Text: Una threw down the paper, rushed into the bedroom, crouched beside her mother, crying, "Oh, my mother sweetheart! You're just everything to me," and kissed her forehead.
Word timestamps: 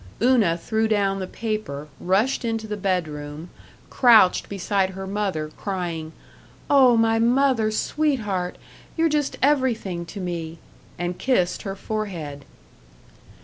Una 0.19 0.57
threw 0.57 0.87
down 0.87 1.19
the 1.19 1.27
paper, 1.27 1.87
rushed 1.99 2.43
into 2.43 2.65
the 2.65 2.75
bedroom, 2.75 3.51
crouched 3.91 4.49
beside 4.49 4.89
her 4.89 5.05
mother, 5.05 5.49
crying, 5.49 6.11
"Oh, 6.71 6.97
my 6.97 7.19
mother 7.19 7.69
sweetheart! 7.69 8.57
You're 8.97 9.09
just 9.09 9.37
everything 9.43 10.07
to 10.07 10.19
me," 10.19 10.57
and 10.97 11.19
kissed 11.19 11.61
her 11.61 11.75
forehead. 11.75 12.45